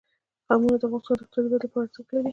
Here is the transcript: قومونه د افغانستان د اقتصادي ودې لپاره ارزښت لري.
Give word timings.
قومونه 0.47 0.75
د 0.81 0.83
افغانستان 0.87 1.13
د 1.15 1.21
اقتصادي 1.23 1.47
ودې 1.49 1.59
لپاره 1.67 1.85
ارزښت 1.87 2.09
لري. 2.13 2.29